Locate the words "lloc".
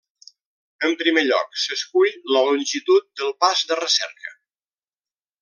1.27-1.53